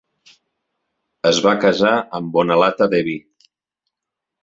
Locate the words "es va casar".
1.33-1.93